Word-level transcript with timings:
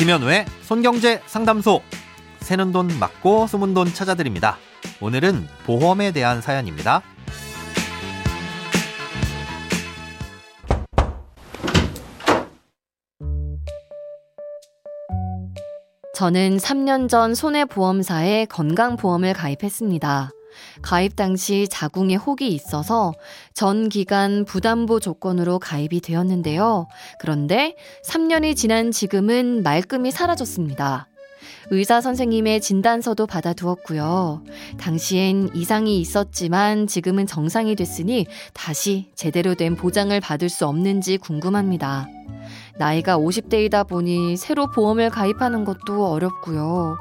김현우의 0.00 0.46
손경제 0.62 1.20
상담소. 1.26 1.82
새는 2.40 2.72
돈 2.72 2.88
맞고 2.98 3.46
숨은 3.46 3.74
돈 3.74 3.86
찾아드립니다. 3.92 4.56
오늘은 5.02 5.46
보험에 5.66 6.10
대한 6.10 6.40
사연입니다. 6.40 7.02
저는 16.14 16.56
3년 16.56 17.10
전 17.10 17.34
손해보험사에 17.34 18.46
건강보험을 18.46 19.34
가입했습니다. 19.34 20.30
가입 20.82 21.16
당시 21.16 21.66
자궁에 21.70 22.16
혹이 22.16 22.48
있어서 22.48 23.12
전 23.54 23.88
기간 23.88 24.44
부담보 24.44 25.00
조건으로 25.00 25.58
가입이 25.58 26.00
되었는데요. 26.00 26.86
그런데 27.18 27.76
3년이 28.04 28.56
지난 28.56 28.90
지금은 28.90 29.62
말끔히 29.62 30.10
사라졌습니다. 30.10 31.06
의사 31.70 32.00
선생님의 32.00 32.60
진단서도 32.60 33.26
받아두었고요. 33.26 34.42
당시엔 34.78 35.50
이상이 35.54 36.00
있었지만 36.00 36.86
지금은 36.86 37.26
정상이 37.26 37.76
됐으니 37.76 38.26
다시 38.52 39.10
제대로 39.14 39.54
된 39.54 39.76
보장을 39.76 40.18
받을 40.20 40.48
수 40.48 40.66
없는지 40.66 41.16
궁금합니다. 41.18 42.08
나이가 42.80 43.18
50대이다 43.18 43.86
보니 43.86 44.38
새로 44.38 44.70
보험을 44.70 45.10
가입하는 45.10 45.66
것도 45.66 46.06
어렵고요. 46.06 46.96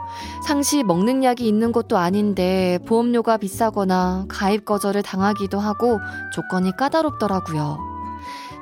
상시 0.45 0.83
먹는 0.83 1.23
약이 1.23 1.47
있는 1.47 1.71
것도 1.71 1.97
아닌데 1.97 2.79
보험료가 2.85 3.37
비싸거나 3.37 4.25
가입 4.27 4.65
거절을 4.65 5.03
당하기도 5.03 5.57
하고 5.57 5.99
조건이 6.33 6.75
까다롭더라고요. 6.75 7.77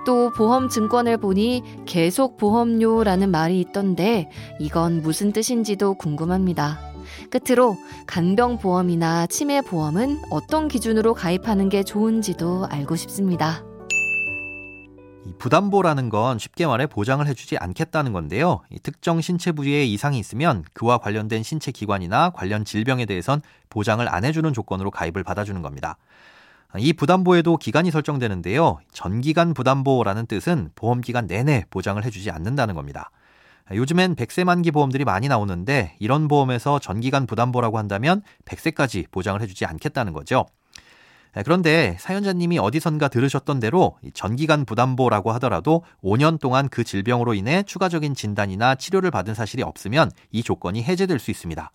또 0.05 0.29
보험 0.29 0.69
증권을 0.69 1.17
보니 1.17 1.63
계속 1.87 2.37
보험료라는 2.37 3.31
말이 3.31 3.59
있던데 3.61 4.29
이건 4.59 5.01
무슨 5.01 5.33
뜻인지도 5.33 5.95
궁금합니다. 5.95 6.79
끝으로 7.31 7.77
간병보험이나 8.05 9.25
치매보험은 9.25 10.19
어떤 10.29 10.67
기준으로 10.67 11.15
가입하는 11.15 11.69
게 11.69 11.81
좋은지도 11.81 12.67
알고 12.69 12.95
싶습니다. 12.95 13.63
부담보라는 15.39 16.09
건 16.09 16.39
쉽게 16.39 16.65
말해 16.65 16.87
보장을 16.87 17.25
해주지 17.25 17.57
않겠다는 17.57 18.13
건데요. 18.13 18.61
특정 18.83 19.21
신체 19.21 19.51
부위에 19.51 19.85
이상이 19.85 20.19
있으면 20.19 20.63
그와 20.73 20.97
관련된 20.97 21.43
신체 21.43 21.71
기관이나 21.71 22.31
관련 22.31 22.65
질병에 22.65 23.05
대해선 23.05 23.41
보장을 23.69 24.07
안 24.13 24.25
해주는 24.25 24.51
조건으로 24.53 24.91
가입을 24.91 25.23
받아주는 25.23 25.61
겁니다. 25.61 25.97
이 26.77 26.93
부담보에도 26.93 27.57
기간이 27.57 27.91
설정되는데요. 27.91 28.79
전기간 28.91 29.53
부담보라는 29.53 30.25
뜻은 30.25 30.71
보험 30.75 31.01
기간 31.01 31.25
내내 31.27 31.65
보장을 31.69 32.03
해주지 32.03 32.29
않는다는 32.29 32.75
겁니다. 32.75 33.09
요즘엔 33.71 34.15
100세 34.15 34.43
만기 34.43 34.71
보험들이 34.71 35.03
많이 35.05 35.27
나오는데 35.27 35.95
이런 35.99 36.27
보험에서 36.27 36.79
전기간 36.79 37.25
부담보라고 37.25 37.77
한다면 37.77 38.21
100세까지 38.45 39.09
보장을 39.11 39.41
해주지 39.41 39.65
않겠다는 39.65 40.13
거죠. 40.13 40.45
네, 41.35 41.43
그런데 41.43 41.97
사연자님이 41.99 42.57
어디선가 42.59 43.09
들으셨던 43.09 43.59
대로 43.59 43.97
전기간 44.13 44.65
부담보라고 44.65 45.31
하더라도 45.33 45.83
5년 46.03 46.39
동안 46.39 46.69
그 46.69 46.83
질병으로 46.83 47.33
인해 47.33 47.63
추가적인 47.63 48.15
진단이나 48.15 48.75
치료를 48.75 49.11
받은 49.11 49.33
사실이 49.33 49.63
없으면 49.63 50.11
이 50.31 50.41
조건이 50.43 50.83
해제될 50.83 51.19
수 51.19 51.31
있습니다. 51.31 51.71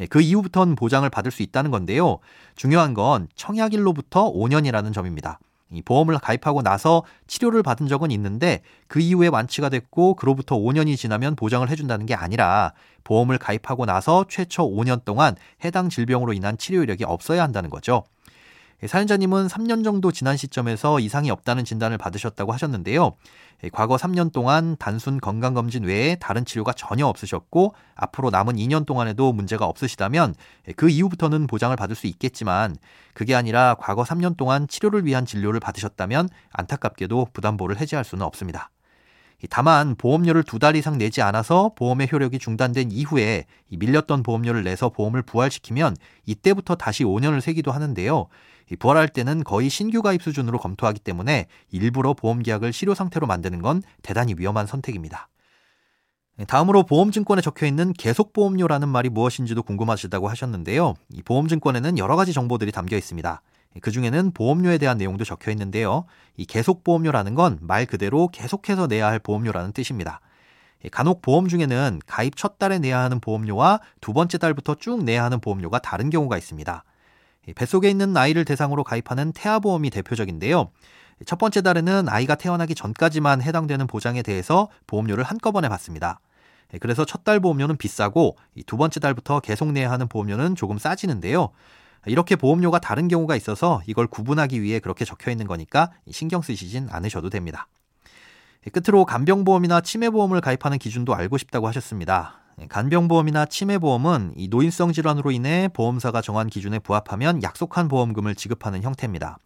예, 0.00 0.06
그 0.06 0.20
이후부터는 0.20 0.74
보장을 0.74 1.08
받을 1.10 1.30
수 1.30 1.42
있다는 1.42 1.70
건데요. 1.70 2.18
중요한 2.54 2.94
건 2.94 3.28
청약일로부터 3.34 4.32
5년이라는 4.32 4.92
점입니다. 4.92 5.38
이 5.70 5.82
보험을 5.82 6.18
가입하고 6.18 6.62
나서 6.62 7.02
치료를 7.26 7.62
받은 7.62 7.88
적은 7.88 8.10
있는데 8.12 8.62
그 8.86 9.00
이후에 9.00 9.28
완치가 9.28 9.68
됐고 9.68 10.14
그로부터 10.14 10.56
5년이 10.56 10.96
지나면 10.96 11.36
보장을 11.36 11.68
해준다는 11.68 12.06
게 12.06 12.14
아니라 12.14 12.72
보험을 13.04 13.36
가입하고 13.38 13.84
나서 13.84 14.24
최초 14.28 14.68
5년 14.68 15.04
동안 15.04 15.36
해당 15.64 15.90
질병으로 15.90 16.32
인한 16.32 16.56
치료 16.56 16.82
이력이 16.82 17.04
없어야 17.04 17.42
한다는 17.42 17.68
거죠. 17.68 18.04
예, 18.82 18.86
사연자님은 18.86 19.48
3년 19.48 19.82
정도 19.82 20.12
지난 20.12 20.36
시점에서 20.36 21.00
이상이 21.00 21.30
없다는 21.30 21.64
진단을 21.64 21.98
받으셨다고 21.98 22.52
하셨는데요. 22.52 23.16
예, 23.64 23.68
과거 23.70 23.96
3년 23.96 24.32
동안 24.32 24.76
단순 24.78 25.18
건강검진 25.20 25.82
외에 25.82 26.14
다른 26.14 26.44
치료가 26.44 26.72
전혀 26.72 27.04
없으셨고 27.06 27.74
앞으로 27.96 28.30
남은 28.30 28.54
2년 28.54 28.86
동안에도 28.86 29.32
문제가 29.32 29.66
없으시다면 29.66 30.34
예, 30.68 30.72
그 30.72 30.88
이후부터는 30.88 31.48
보장을 31.48 31.74
받을 31.76 31.96
수 31.96 32.06
있겠지만 32.06 32.76
그게 33.14 33.34
아니라 33.34 33.74
과거 33.80 34.04
3년 34.04 34.36
동안 34.36 34.68
치료를 34.68 35.04
위한 35.04 35.26
진료를 35.26 35.58
받으셨다면 35.58 36.28
안타깝게도 36.52 37.28
부담보를 37.32 37.80
해지할 37.80 38.04
수는 38.04 38.24
없습니다. 38.24 38.70
다만 39.50 39.94
보험료를 39.94 40.42
두 40.42 40.58
달 40.58 40.74
이상 40.74 40.98
내지 40.98 41.22
않아서 41.22 41.70
보험의 41.76 42.08
효력이 42.10 42.40
중단된 42.40 42.90
이후에 42.90 43.44
밀렸던 43.68 44.24
보험료를 44.24 44.64
내서 44.64 44.88
보험을 44.88 45.22
부활시키면 45.22 45.96
이때부터 46.26 46.74
다시 46.74 47.04
5년을 47.04 47.40
세기도 47.40 47.70
하는데요. 47.70 48.26
부활할 48.76 49.08
때는 49.08 49.44
거의 49.44 49.68
신규 49.68 50.02
가입 50.02 50.22
수준으로 50.22 50.58
검토하기 50.58 51.00
때문에 51.00 51.46
일부러 51.70 52.14
보험 52.14 52.42
계약을 52.42 52.72
실효 52.72 52.94
상태로 52.94 53.26
만드는 53.26 53.62
건 53.62 53.82
대단히 54.02 54.34
위험한 54.36 54.66
선택입니다. 54.66 55.28
다음으로 56.46 56.84
보험증권에 56.84 57.42
적혀 57.42 57.66
있는 57.66 57.92
계속보험료라는 57.92 58.88
말이 58.88 59.08
무엇인지도 59.08 59.62
궁금하시다고 59.64 60.28
하셨는데요. 60.28 60.94
이 61.10 61.22
보험증권에는 61.22 61.98
여러 61.98 62.14
가지 62.14 62.32
정보들이 62.32 62.70
담겨 62.70 62.96
있습니다. 62.96 63.42
그 63.80 63.90
중에는 63.90 64.32
보험료에 64.32 64.78
대한 64.78 64.98
내용도 64.98 65.24
적혀 65.24 65.50
있는데요. 65.50 66.04
이 66.36 66.44
계속보험료라는 66.46 67.34
건 67.34 67.58
말 67.60 67.86
그대로 67.86 68.28
계속해서 68.28 68.86
내야 68.86 69.08
할 69.08 69.18
보험료라는 69.18 69.72
뜻입니다. 69.72 70.20
간혹 70.92 71.22
보험 71.22 71.48
중에는 71.48 72.00
가입 72.06 72.36
첫 72.36 72.58
달에 72.58 72.78
내야 72.78 73.00
하는 73.00 73.18
보험료와 73.18 73.80
두 74.00 74.12
번째 74.12 74.38
달부터 74.38 74.76
쭉 74.76 75.02
내야 75.02 75.24
하는 75.24 75.40
보험료가 75.40 75.80
다른 75.80 76.08
경우가 76.08 76.38
있습니다. 76.38 76.84
뱃속에 77.54 77.88
있는 77.90 78.16
아이를 78.16 78.44
대상으로 78.44 78.84
가입하는 78.84 79.32
태아보험이 79.32 79.90
대표적인데요. 79.90 80.70
첫 81.26 81.38
번째 81.38 81.62
달에는 81.62 82.08
아이가 82.08 82.34
태어나기 82.36 82.74
전까지만 82.74 83.42
해당되는 83.42 83.86
보장에 83.86 84.22
대해서 84.22 84.68
보험료를 84.86 85.24
한꺼번에 85.24 85.68
받습니다. 85.68 86.20
그래서 86.80 87.04
첫 87.04 87.24
달 87.24 87.40
보험료는 87.40 87.76
비싸고 87.76 88.36
두 88.66 88.76
번째 88.76 89.00
달부터 89.00 89.40
계속 89.40 89.72
내야 89.72 89.90
하는 89.90 90.08
보험료는 90.08 90.54
조금 90.54 90.78
싸지는데요. 90.78 91.50
이렇게 92.06 92.36
보험료가 92.36 92.78
다른 92.78 93.08
경우가 93.08 93.36
있어서 93.36 93.82
이걸 93.86 94.06
구분하기 94.06 94.62
위해 94.62 94.78
그렇게 94.78 95.04
적혀 95.04 95.30
있는 95.30 95.46
거니까 95.46 95.90
신경 96.10 96.42
쓰시진 96.42 96.88
않으셔도 96.90 97.30
됩니다. 97.30 97.66
끝으로 98.72 99.04
간병보험이나 99.04 99.80
치매보험을 99.80 100.40
가입하는 100.40 100.78
기준도 100.78 101.14
알고 101.14 101.38
싶다고 101.38 101.66
하셨습니다. 101.68 102.38
예, 102.60 102.66
간병보험이나 102.66 103.46
치매보험은 103.46 104.32
이 104.36 104.48
노인성 104.48 104.92
질환으로 104.92 105.30
인해 105.30 105.68
보험사가 105.72 106.20
정한 106.20 106.48
기준에 106.48 106.78
부합하면 106.78 107.42
약속한 107.42 107.88
보험금을 107.88 108.34
지급하는 108.34 108.82
형태입니다. 108.82 109.38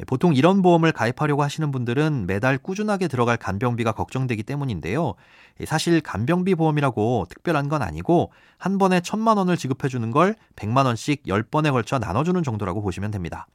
예, 0.00 0.04
보통 0.04 0.34
이런 0.34 0.62
보험을 0.62 0.92
가입하려고 0.92 1.42
하시는 1.42 1.70
분들은 1.70 2.26
매달 2.26 2.58
꾸준하게 2.58 3.08
들어갈 3.08 3.36
간병비가 3.36 3.92
걱정되기 3.92 4.42
때문인데요. 4.42 5.14
예, 5.60 5.66
사실 5.66 6.00
간병비 6.00 6.54
보험이라고 6.54 7.26
특별한 7.28 7.68
건 7.68 7.82
아니고 7.82 8.32
한 8.58 8.78
번에 8.78 9.00
천만 9.00 9.36
원을 9.36 9.56
지급해 9.56 9.88
주는 9.88 10.10
걸 10.10 10.36
백만 10.56 10.86
원씩 10.86 11.26
열번에 11.26 11.70
걸쳐 11.70 11.98
나눠주는 11.98 12.42
정도라고 12.42 12.82
보시면 12.82 13.10
됩니다. 13.10 13.46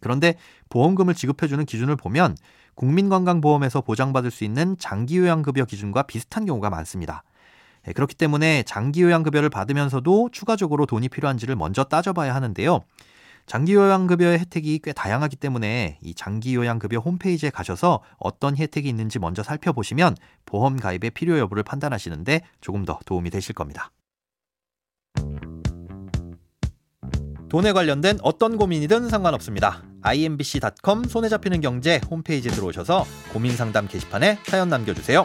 그런데 0.00 0.36
보험금을 0.70 1.14
지급해 1.14 1.46
주는 1.46 1.64
기준을 1.66 1.96
보면 1.96 2.36
국민건강보험에서 2.74 3.82
보장받을 3.82 4.30
수 4.30 4.42
있는 4.44 4.76
장기요양급여 4.78 5.66
기준과 5.66 6.04
비슷한 6.04 6.46
경우가 6.46 6.70
많습니다. 6.70 7.22
예, 7.88 7.92
그렇기 7.92 8.14
때문에 8.14 8.62
장기요양급여를 8.64 9.50
받으면서도 9.50 10.30
추가적으로 10.32 10.86
돈이 10.86 11.08
필요한지를 11.08 11.56
먼저 11.56 11.84
따져봐야 11.84 12.34
하는데요. 12.34 12.80
장기요양급여의 13.46 14.38
혜택이 14.38 14.80
꽤 14.82 14.92
다양하기 14.92 15.36
때문에 15.36 15.98
이 16.02 16.14
장기요양급여 16.14 16.98
홈페이지에 16.98 17.50
가셔서 17.50 18.00
어떤 18.16 18.56
혜택이 18.56 18.88
있는지 18.88 19.18
먼저 19.18 19.42
살펴보시면 19.42 20.16
보험 20.46 20.76
가입의 20.76 21.10
필요 21.10 21.38
여부를 21.38 21.62
판단하시는데 21.62 22.40
조금 22.60 22.84
더 22.84 22.98
도움이 23.04 23.30
되실 23.30 23.54
겁니다. 23.54 23.90
돈에 27.50 27.72
관련된 27.72 28.18
어떤 28.22 28.56
고민이든 28.56 29.10
상관없습니다. 29.10 29.84
imbc.com 30.02 31.04
손에 31.04 31.28
잡히는 31.28 31.60
경제 31.60 32.00
홈페이지에 32.10 32.50
들어오셔서 32.50 33.04
고민 33.32 33.56
상담 33.56 33.86
게시판에 33.86 34.38
사연 34.44 34.68
남겨주세요. 34.70 35.24